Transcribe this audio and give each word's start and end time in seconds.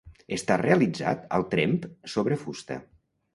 Està 0.35 0.55
realitzat 0.61 1.27
al 1.37 1.45
tremp 1.51 1.77
sobre 2.15 2.39
fusta. 2.47 2.81